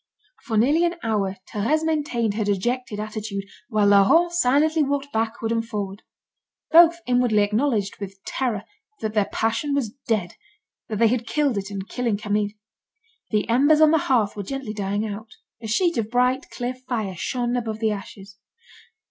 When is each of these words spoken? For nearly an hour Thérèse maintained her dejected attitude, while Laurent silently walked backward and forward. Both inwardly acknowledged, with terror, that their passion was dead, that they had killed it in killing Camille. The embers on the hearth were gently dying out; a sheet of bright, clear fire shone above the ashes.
For 0.45 0.57
nearly 0.57 0.83
an 0.83 0.95
hour 1.03 1.37
Thérèse 1.53 1.83
maintained 1.85 2.33
her 2.33 2.43
dejected 2.43 2.99
attitude, 2.99 3.43
while 3.69 3.85
Laurent 3.85 4.31
silently 4.31 4.81
walked 4.81 5.13
backward 5.13 5.51
and 5.51 5.63
forward. 5.63 6.01
Both 6.71 7.01
inwardly 7.05 7.43
acknowledged, 7.43 7.97
with 7.99 8.17
terror, 8.25 8.63
that 9.01 9.13
their 9.13 9.29
passion 9.31 9.75
was 9.75 9.91
dead, 10.07 10.33
that 10.89 10.97
they 10.97 11.09
had 11.09 11.27
killed 11.27 11.55
it 11.55 11.69
in 11.69 11.83
killing 11.83 12.17
Camille. 12.17 12.49
The 13.29 13.47
embers 13.47 13.79
on 13.79 13.91
the 13.91 13.99
hearth 13.99 14.35
were 14.35 14.41
gently 14.41 14.73
dying 14.73 15.05
out; 15.05 15.29
a 15.61 15.67
sheet 15.67 15.99
of 15.99 16.09
bright, 16.09 16.49
clear 16.49 16.73
fire 16.73 17.13
shone 17.15 17.55
above 17.55 17.77
the 17.77 17.91
ashes. 17.91 18.39